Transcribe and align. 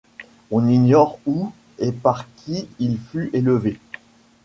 On 0.49 0.67
ignore 0.67 1.19
où 1.27 1.51
et 1.77 1.91
par 1.91 2.25
qui 2.33 2.67
il 2.79 2.97
fut 2.97 3.29
élevé. 3.33 3.79